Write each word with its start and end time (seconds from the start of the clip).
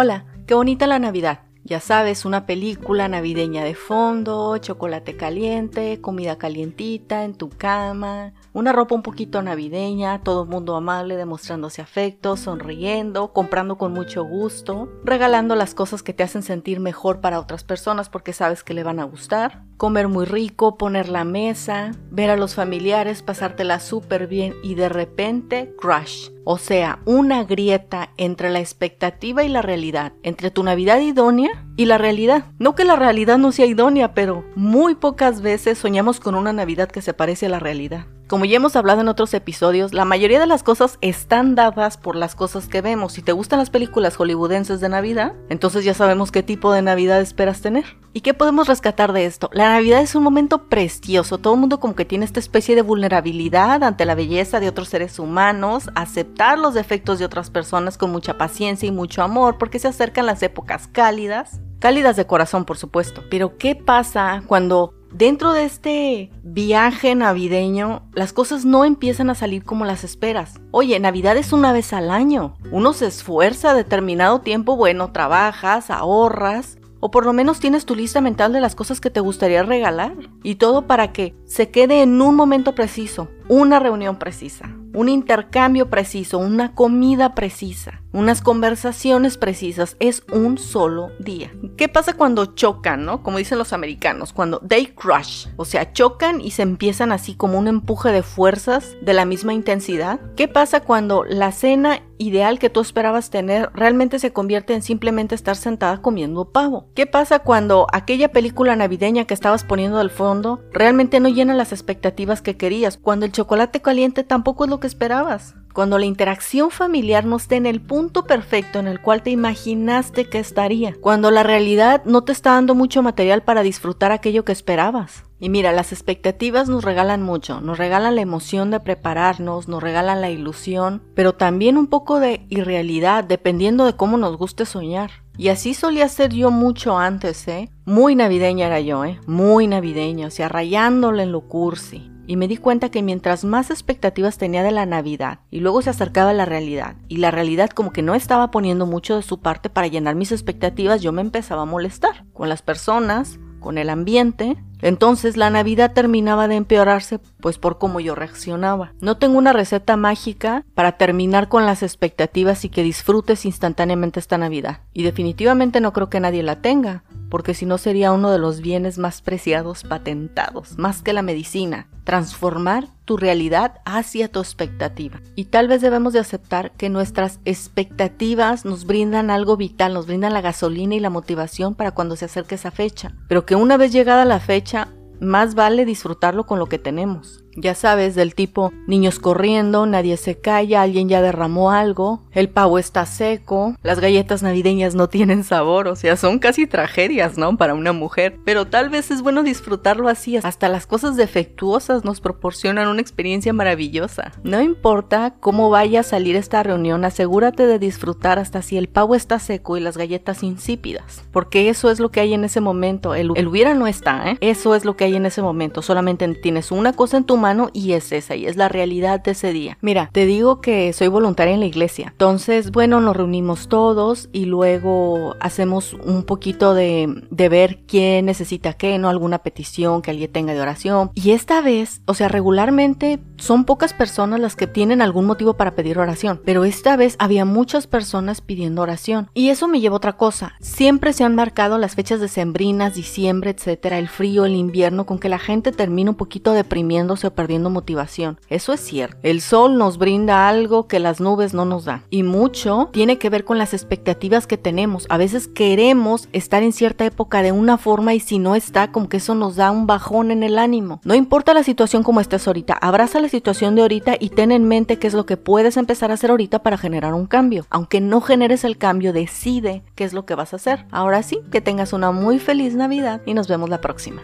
Hola, 0.00 0.26
qué 0.46 0.54
bonita 0.54 0.86
la 0.86 1.00
Navidad. 1.00 1.40
Ya 1.64 1.80
sabes, 1.80 2.24
una 2.24 2.46
película 2.46 3.08
navideña 3.08 3.64
de 3.64 3.74
fondo, 3.74 4.56
chocolate 4.58 5.16
caliente, 5.16 6.00
comida 6.00 6.38
calientita 6.38 7.24
en 7.24 7.34
tu 7.34 7.48
cama, 7.48 8.32
una 8.58 8.72
ropa 8.72 8.96
un 8.96 9.02
poquito 9.02 9.40
navideña, 9.40 10.20
todo 10.24 10.42
el 10.42 10.48
mundo 10.48 10.74
amable 10.74 11.16
demostrándose 11.16 11.80
afecto, 11.80 12.36
sonriendo, 12.36 13.32
comprando 13.32 13.78
con 13.78 13.92
mucho 13.92 14.24
gusto, 14.24 14.88
regalando 15.04 15.54
las 15.54 15.74
cosas 15.74 16.02
que 16.02 16.12
te 16.12 16.24
hacen 16.24 16.42
sentir 16.42 16.80
mejor 16.80 17.20
para 17.20 17.38
otras 17.38 17.62
personas 17.62 18.08
porque 18.08 18.32
sabes 18.32 18.64
que 18.64 18.74
le 18.74 18.82
van 18.82 18.98
a 18.98 19.04
gustar, 19.04 19.62
comer 19.76 20.08
muy 20.08 20.24
rico, 20.24 20.76
poner 20.76 21.08
la 21.08 21.22
mesa, 21.22 21.92
ver 22.10 22.30
a 22.30 22.36
los 22.36 22.56
familiares, 22.56 23.22
pasártela 23.22 23.78
súper 23.78 24.26
bien 24.26 24.54
y 24.64 24.74
de 24.74 24.88
repente 24.88 25.72
crush. 25.78 26.30
O 26.44 26.58
sea, 26.58 26.98
una 27.04 27.44
grieta 27.44 28.10
entre 28.16 28.50
la 28.50 28.58
expectativa 28.58 29.44
y 29.44 29.48
la 29.48 29.62
realidad, 29.62 30.14
entre 30.24 30.50
tu 30.50 30.64
Navidad 30.64 30.98
idónea 30.98 31.64
y 31.76 31.84
la 31.84 31.98
realidad. 31.98 32.46
No 32.58 32.74
que 32.74 32.84
la 32.84 32.96
realidad 32.96 33.38
no 33.38 33.52
sea 33.52 33.66
idónea, 33.66 34.14
pero 34.14 34.44
muy 34.56 34.96
pocas 34.96 35.42
veces 35.42 35.78
soñamos 35.78 36.18
con 36.18 36.34
una 36.34 36.52
Navidad 36.52 36.90
que 36.90 37.02
se 37.02 37.14
parece 37.14 37.46
a 37.46 37.50
la 37.50 37.60
realidad. 37.60 38.06
Como 38.28 38.44
ya 38.44 38.56
hemos 38.56 38.76
hablado 38.76 39.00
en 39.00 39.08
otros 39.08 39.32
episodios, 39.32 39.94
la 39.94 40.04
mayoría 40.04 40.38
de 40.38 40.46
las 40.46 40.62
cosas 40.62 40.98
están 41.00 41.54
dadas 41.54 41.96
por 41.96 42.14
las 42.14 42.34
cosas 42.34 42.68
que 42.68 42.82
vemos. 42.82 43.14
Si 43.14 43.22
te 43.22 43.32
gustan 43.32 43.58
las 43.58 43.70
películas 43.70 44.16
hollywoodenses 44.16 44.80
de 44.80 44.90
Navidad, 44.90 45.32
entonces 45.48 45.82
ya 45.82 45.94
sabemos 45.94 46.30
qué 46.30 46.42
tipo 46.42 46.70
de 46.70 46.82
Navidad 46.82 47.22
esperas 47.22 47.62
tener. 47.62 47.96
¿Y 48.12 48.20
qué 48.20 48.34
podemos 48.34 48.68
rescatar 48.68 49.14
de 49.14 49.24
esto? 49.24 49.48
La 49.54 49.70
Navidad 49.70 50.02
es 50.02 50.14
un 50.14 50.24
momento 50.24 50.68
precioso. 50.68 51.38
Todo 51.38 51.54
el 51.54 51.60
mundo 51.60 51.80
como 51.80 51.94
que 51.94 52.04
tiene 52.04 52.26
esta 52.26 52.38
especie 52.38 52.74
de 52.74 52.82
vulnerabilidad 52.82 53.82
ante 53.82 54.04
la 54.04 54.14
belleza 54.14 54.60
de 54.60 54.68
otros 54.68 54.88
seres 54.88 55.18
humanos, 55.18 55.88
aceptar 55.94 56.58
los 56.58 56.74
defectos 56.74 57.18
de 57.18 57.24
otras 57.24 57.48
personas 57.48 57.96
con 57.96 58.12
mucha 58.12 58.36
paciencia 58.36 58.86
y 58.86 58.92
mucho 58.92 59.22
amor, 59.22 59.56
porque 59.56 59.78
se 59.78 59.88
acercan 59.88 60.26
las 60.26 60.42
épocas 60.42 60.86
cálidas. 60.86 61.62
Cálidas 61.78 62.16
de 62.16 62.26
corazón, 62.26 62.66
por 62.66 62.76
supuesto. 62.76 63.24
Pero 63.30 63.56
¿qué 63.56 63.74
pasa 63.74 64.42
cuando 64.46 64.97
Dentro 65.12 65.52
de 65.52 65.64
este 65.64 66.30
viaje 66.42 67.14
navideño, 67.14 68.02
las 68.12 68.32
cosas 68.32 68.64
no 68.64 68.84
empiezan 68.84 69.30
a 69.30 69.34
salir 69.34 69.64
como 69.64 69.84
las 69.84 70.04
esperas. 70.04 70.60
Oye, 70.70 71.00
Navidad 71.00 71.36
es 71.36 71.52
una 71.52 71.72
vez 71.72 71.92
al 71.92 72.10
año. 72.10 72.54
Uno 72.70 72.92
se 72.92 73.06
esfuerza 73.06 73.74
determinado 73.74 74.40
tiempo, 74.40 74.76
bueno, 74.76 75.10
trabajas, 75.10 75.90
ahorras, 75.90 76.78
o 77.00 77.10
por 77.10 77.24
lo 77.24 77.32
menos 77.32 77.60
tienes 77.60 77.86
tu 77.86 77.94
lista 77.94 78.20
mental 78.20 78.52
de 78.52 78.60
las 78.60 78.74
cosas 78.74 79.00
que 79.00 79.10
te 79.10 79.20
gustaría 79.20 79.62
regalar. 79.62 80.14
Y 80.42 80.56
todo 80.56 80.86
para 80.86 81.12
que 81.12 81.34
se 81.46 81.70
quede 81.70 82.02
en 82.02 82.20
un 82.20 82.34
momento 82.34 82.74
preciso, 82.74 83.28
una 83.48 83.78
reunión 83.78 84.18
precisa, 84.18 84.76
un 84.94 85.08
intercambio 85.08 85.88
preciso, 85.88 86.38
una 86.38 86.74
comida 86.74 87.34
precisa, 87.34 88.02
unas 88.12 88.42
conversaciones 88.42 89.38
precisas. 89.38 89.96
Es 90.00 90.22
un 90.32 90.58
solo 90.58 91.10
día. 91.18 91.50
¿Qué 91.76 91.88
pasa 91.88 92.14
cuando 92.14 92.46
chocan, 92.46 93.04
no? 93.04 93.22
Como 93.22 93.38
dicen 93.38 93.58
los 93.58 93.72
americanos, 93.72 94.32
cuando 94.32 94.60
they 94.60 94.86
crush. 94.86 95.46
O 95.56 95.64
sea, 95.64 95.92
chocan 95.92 96.40
y 96.40 96.52
se 96.52 96.62
empiezan 96.62 97.12
así 97.12 97.34
como 97.34 97.58
un 97.58 97.68
empuje 97.68 98.10
de 98.10 98.22
fuerzas 98.22 98.96
de 99.02 99.12
la 99.12 99.24
misma 99.24 99.54
intensidad. 99.54 100.20
¿Qué 100.36 100.48
pasa 100.48 100.80
cuando 100.80 101.24
la 101.24 101.52
cena 101.52 102.02
ideal 102.18 102.58
que 102.58 102.70
tú 102.70 102.80
esperabas 102.80 103.30
tener 103.30 103.70
realmente 103.74 104.18
se 104.18 104.32
convierte 104.32 104.74
en 104.74 104.82
simplemente 104.82 105.34
estar 105.34 105.56
sentada 105.56 106.02
comiendo 106.02 106.50
pavo? 106.50 106.88
¿Qué 106.94 107.06
pasa 107.06 107.38
cuando 107.38 107.86
aquella 107.92 108.32
película 108.32 108.76
navideña 108.76 109.24
que 109.24 109.34
estabas 109.34 109.64
poniendo 109.64 109.98
al 109.98 110.10
fondo 110.10 110.60
realmente 110.72 111.20
no 111.20 111.28
llena 111.28 111.54
las 111.54 111.72
expectativas 111.72 112.42
que 112.42 112.56
querías? 112.56 112.96
Cuando 112.96 113.26
el 113.26 113.32
chocolate 113.32 113.80
caliente 113.80 114.24
tampoco 114.24 114.64
es 114.64 114.70
lo 114.70 114.80
que 114.80 114.86
esperabas. 114.86 115.54
Cuando 115.78 115.96
la 115.98 116.06
interacción 116.06 116.72
familiar 116.72 117.24
no 117.24 117.36
esté 117.36 117.54
en 117.54 117.64
el 117.64 117.80
punto 117.80 118.24
perfecto 118.24 118.80
en 118.80 118.88
el 118.88 119.00
cual 119.00 119.22
te 119.22 119.30
imaginaste 119.30 120.24
que 120.24 120.40
estaría. 120.40 120.96
Cuando 121.00 121.30
la 121.30 121.44
realidad 121.44 122.02
no 122.04 122.24
te 122.24 122.32
está 122.32 122.54
dando 122.54 122.74
mucho 122.74 123.00
material 123.00 123.44
para 123.44 123.62
disfrutar 123.62 124.10
aquello 124.10 124.44
que 124.44 124.50
esperabas. 124.50 125.22
Y 125.38 125.50
mira, 125.50 125.70
las 125.70 125.92
expectativas 125.92 126.68
nos 126.68 126.82
regalan 126.82 127.22
mucho, 127.22 127.60
nos 127.60 127.78
regalan 127.78 128.16
la 128.16 128.22
emoción 128.22 128.72
de 128.72 128.80
prepararnos, 128.80 129.68
nos 129.68 129.80
regalan 129.80 130.20
la 130.20 130.30
ilusión, 130.30 131.00
pero 131.14 131.36
también 131.36 131.78
un 131.78 131.86
poco 131.86 132.18
de 132.18 132.44
irrealidad, 132.48 133.22
dependiendo 133.22 133.84
de 133.84 133.94
cómo 133.94 134.16
nos 134.16 134.36
guste 134.36 134.66
soñar. 134.66 135.12
Y 135.36 135.46
así 135.46 135.74
solía 135.74 136.08
ser 136.08 136.32
yo 136.32 136.50
mucho 136.50 136.98
antes, 136.98 137.46
¿eh? 137.46 137.70
Muy 137.84 138.16
navideña 138.16 138.66
era 138.66 138.80
yo, 138.80 139.04
¿eh? 139.04 139.20
Muy 139.28 139.68
navideña, 139.68 140.26
o 140.26 140.30
sea, 140.32 140.50
en 140.52 141.30
lo 141.30 141.42
cursi 141.42 142.17
y 142.28 142.36
me 142.36 142.46
di 142.46 142.58
cuenta 142.58 142.90
que 142.90 143.02
mientras 143.02 143.42
más 143.42 143.70
expectativas 143.70 144.36
tenía 144.36 144.62
de 144.62 144.70
la 144.70 144.84
Navidad 144.84 145.40
y 145.50 145.60
luego 145.60 145.80
se 145.80 145.90
acercaba 145.90 146.34
la 146.34 146.44
realidad 146.44 146.94
y 147.08 147.16
la 147.16 147.30
realidad 147.30 147.70
como 147.70 147.90
que 147.90 148.02
no 148.02 148.14
estaba 148.14 148.50
poniendo 148.50 148.84
mucho 148.86 149.16
de 149.16 149.22
su 149.22 149.40
parte 149.40 149.70
para 149.70 149.86
llenar 149.86 150.14
mis 150.14 150.30
expectativas, 150.30 151.00
yo 151.00 151.10
me 151.10 151.22
empezaba 151.22 151.62
a 151.62 151.64
molestar 151.64 152.26
con 152.34 152.50
las 152.50 152.60
personas, 152.60 153.40
con 153.60 153.78
el 153.78 153.88
ambiente. 153.88 154.56
Entonces 154.82 155.38
la 155.38 155.48
Navidad 155.48 155.92
terminaba 155.94 156.48
de 156.48 156.56
empeorarse 156.56 157.18
pues 157.40 157.58
por 157.58 157.78
cómo 157.78 157.98
yo 157.98 158.14
reaccionaba. 158.14 158.92
No 159.00 159.16
tengo 159.16 159.38
una 159.38 159.54
receta 159.54 159.96
mágica 159.96 160.66
para 160.74 160.92
terminar 160.92 161.48
con 161.48 161.64
las 161.64 161.82
expectativas 161.82 162.64
y 162.66 162.68
que 162.68 162.82
disfrutes 162.82 163.46
instantáneamente 163.46 164.20
esta 164.20 164.36
Navidad. 164.38 164.80
Y 164.92 165.02
definitivamente 165.02 165.80
no 165.80 165.94
creo 165.94 166.10
que 166.10 166.20
nadie 166.20 166.42
la 166.42 166.60
tenga 166.60 167.04
porque 167.30 167.54
si 167.54 167.66
no 167.66 167.78
sería 167.78 168.12
uno 168.12 168.30
de 168.30 168.38
los 168.38 168.60
bienes 168.60 168.98
más 168.98 169.22
preciados 169.22 169.84
patentados, 169.84 170.78
más 170.78 171.02
que 171.02 171.12
la 171.12 171.22
medicina, 171.22 171.88
transformar 172.04 172.88
tu 173.04 173.16
realidad 173.16 173.80
hacia 173.84 174.30
tu 174.30 174.40
expectativa. 174.40 175.20
Y 175.34 175.46
tal 175.46 175.68
vez 175.68 175.82
debemos 175.82 176.12
de 176.12 176.20
aceptar 176.20 176.72
que 176.72 176.88
nuestras 176.88 177.40
expectativas 177.44 178.64
nos 178.64 178.86
brindan 178.86 179.30
algo 179.30 179.56
vital, 179.56 179.94
nos 179.94 180.06
brindan 180.06 180.32
la 180.32 180.40
gasolina 180.40 180.94
y 180.94 181.00
la 181.00 181.10
motivación 181.10 181.74
para 181.74 181.92
cuando 181.92 182.16
se 182.16 182.24
acerque 182.24 182.54
esa 182.54 182.70
fecha, 182.70 183.14
pero 183.28 183.44
que 183.44 183.54
una 183.54 183.76
vez 183.76 183.92
llegada 183.92 184.24
la 184.24 184.40
fecha, 184.40 184.88
más 185.20 185.54
vale 185.54 185.84
disfrutarlo 185.84 186.46
con 186.46 186.58
lo 186.58 186.66
que 186.66 186.78
tenemos. 186.78 187.44
Ya 187.60 187.74
sabes, 187.74 188.14
del 188.14 188.34
tipo 188.34 188.72
niños 188.86 189.18
corriendo, 189.18 189.84
nadie 189.86 190.16
se 190.16 190.38
calla, 190.38 190.82
alguien 190.82 191.08
ya 191.08 191.20
derramó 191.20 191.72
algo, 191.72 192.22
el 192.32 192.48
pavo 192.48 192.78
está 192.78 193.04
seco, 193.04 193.74
las 193.82 193.98
galletas 193.98 194.44
navideñas 194.44 194.94
no 194.94 195.08
tienen 195.08 195.42
sabor, 195.42 195.88
o 195.88 195.96
sea, 195.96 196.16
son 196.16 196.38
casi 196.38 196.68
tragedias, 196.68 197.36
¿no? 197.36 197.56
Para 197.56 197.74
una 197.74 197.92
mujer. 197.92 198.38
Pero 198.44 198.66
tal 198.66 198.90
vez 198.90 199.10
es 199.10 199.22
bueno 199.22 199.42
disfrutarlo 199.42 200.08
así, 200.08 200.36
hasta 200.36 200.68
las 200.68 200.86
cosas 200.86 201.16
defectuosas 201.16 202.04
nos 202.04 202.20
proporcionan 202.20 202.86
una 202.86 203.00
experiencia 203.00 203.52
maravillosa. 203.52 204.32
No 204.44 204.62
importa 204.62 205.34
cómo 205.40 205.68
vaya 205.68 206.00
a 206.00 206.04
salir 206.04 206.36
esta 206.36 206.62
reunión, 206.62 207.04
asegúrate 207.04 207.66
de 207.66 207.80
disfrutar 207.80 208.38
hasta 208.38 208.62
si 208.62 208.76
el 208.76 208.88
pavo 208.88 209.16
está 209.16 209.40
seco 209.40 209.76
y 209.76 209.80
las 209.80 209.96
galletas 209.96 210.44
insípidas, 210.44 211.24
porque 211.32 211.68
eso 211.68 211.90
es 211.90 211.98
lo 211.98 212.10
que 212.10 212.20
hay 212.20 212.34
en 212.34 212.44
ese 212.44 212.60
momento, 212.60 213.16
el, 213.16 213.32
el 213.34 213.48
hubiera 213.48 213.74
no 213.74 213.88
está, 213.88 214.30
¿eh? 214.30 214.38
Eso 214.40 214.76
es 214.76 214.84
lo 214.84 214.96
que 214.96 215.04
hay 215.04 215.16
en 215.16 215.26
ese 215.26 215.42
momento, 215.42 215.82
solamente 215.82 216.28
tienes 216.34 216.70
una 216.70 216.92
cosa 216.92 217.16
en 217.16 217.24
tu 217.24 217.36
mano 217.36 217.47
y 217.72 217.92
es 217.92 218.12
esa 218.12 218.36
y 218.36 218.46
es 218.46 218.56
la 218.56 218.68
realidad 218.68 219.20
de 219.22 219.32
ese 219.32 219.52
día. 219.52 219.78
Mira, 219.80 220.10
te 220.12 220.26
digo 220.26 220.60
que 220.60 220.92
soy 220.92 221.08
voluntaria 221.08 221.54
en 221.54 221.60
la 221.60 221.66
iglesia. 221.66 222.08
Entonces, 222.10 222.70
bueno, 222.70 223.00
nos 223.00 223.16
reunimos 223.16 223.68
todos 223.68 224.28
y 224.32 224.44
luego 224.44 225.34
hacemos 225.40 225.94
un 225.94 226.24
poquito 226.24 226.74
de, 226.74 227.22
de 227.30 227.48
ver 227.48 227.80
quién 227.86 228.26
necesita 228.26 228.74
qué, 228.74 228.98
¿no? 228.98 229.08
Alguna 229.08 229.38
petición 229.38 230.02
que 230.02 230.10
alguien 230.10 230.32
tenga 230.32 230.54
de 230.54 230.60
oración. 230.60 231.10
Y 231.14 231.30
esta 231.30 231.60
vez, 231.60 232.02
o 232.06 232.14
sea, 232.14 232.28
regularmente 232.28 233.18
son 233.38 233.64
pocas 233.64 233.94
personas 233.94 234.40
las 234.40 234.56
que 234.56 234.66
tienen 234.66 235.02
algún 235.02 235.26
motivo 235.26 235.54
para 235.54 235.74
pedir 235.74 235.98
oración, 235.98 236.40
pero 236.44 236.64
esta 236.64 236.96
vez 236.96 237.16
había 237.18 237.44
muchas 237.44 237.86
personas 237.86 238.40
pidiendo 238.40 238.82
oración. 238.82 239.30
Y 239.34 239.48
eso 239.48 239.68
me 239.68 239.80
lleva 239.80 239.94
a 239.94 239.98
otra 239.98 240.16
cosa. 240.16 240.54
Siempre 240.60 241.12
se 241.12 241.24
han 241.24 241.34
marcado 241.34 241.78
las 241.78 241.94
fechas 241.94 242.20
decembrinas, 242.20 242.94
diciembre, 242.94 243.50
etcétera, 243.50 243.98
el 243.98 244.08
frío, 244.08 244.44
el 244.44 244.54
invierno, 244.54 245.06
con 245.06 245.18
que 245.18 245.28
la 245.28 245.38
gente 245.38 245.72
termina 245.72 246.10
un 246.10 246.16
poquito 246.16 246.52
deprimiéndose 246.52 247.26
o 247.26 247.34
perdiendo 247.34 247.70
motivación. 247.70 248.38
Eso 248.48 248.72
es 248.72 248.80
cierto. 248.80 249.18
El 249.22 249.40
sol 249.40 249.78
nos 249.78 249.98
brinda 249.98 250.48
algo 250.48 250.88
que 250.88 250.98
las 250.98 251.20
nubes 251.20 251.54
no 251.54 251.64
nos 251.64 251.84
dan. 251.84 252.02
Y 252.10 252.22
mucho 252.22 252.90
tiene 252.92 253.18
que 253.18 253.30
ver 253.30 253.44
con 253.44 253.58
las 253.58 253.74
expectativas 253.74 254.46
que 254.46 254.58
tenemos. 254.58 255.06
A 255.08 255.16
veces 255.16 255.48
queremos 255.48 256.28
estar 256.32 256.62
en 256.62 256.72
cierta 256.72 257.04
época 257.04 257.42
de 257.42 257.52
una 257.52 257.78
forma 257.78 258.14
y 258.14 258.20
si 258.20 258.38
no 258.38 258.54
está, 258.54 258.90
como 258.90 259.08
que 259.08 259.18
eso 259.18 259.34
nos 259.34 259.56
da 259.56 259.70
un 259.70 259.86
bajón 259.86 260.30
en 260.30 260.42
el 260.42 260.58
ánimo. 260.58 261.00
No 261.04 261.14
importa 261.14 261.54
la 261.54 261.62
situación 261.62 262.02
como 262.02 262.20
estés 262.20 262.46
ahorita, 262.46 262.74
abraza 262.74 263.20
situación 263.28 263.74
de 263.74 263.82
ahorita 263.82 264.16
y 264.18 264.30
ten 264.30 264.52
en 264.52 264.66
mente 264.66 264.98
qué 264.98 265.06
es 265.06 265.14
lo 265.14 265.26
que 265.26 265.36
puedes 265.36 265.76
empezar 265.76 266.10
a 266.10 266.14
hacer 266.14 266.30
ahorita 266.30 266.60
para 266.60 266.78
generar 266.78 267.14
un 267.14 267.26
cambio. 267.26 267.66
Aunque 267.70 268.00
no 268.00 268.20
generes 268.20 268.64
el 268.64 268.78
cambio, 268.78 269.12
decide 269.12 269.82
qué 269.94 270.04
es 270.04 270.12
lo 270.12 270.26
que 270.26 270.34
vas 270.34 270.52
a 270.52 270.56
hacer. 270.56 270.86
Ahora 270.90 271.22
sí, 271.22 271.40
que 271.50 271.60
tengas 271.60 271.92
una 271.92 272.10
muy 272.12 272.38
feliz 272.38 272.74
Navidad 272.74 273.20
y 273.26 273.34
nos 273.34 273.48
vemos 273.48 273.70
la 273.70 273.80
próxima. 273.80 274.22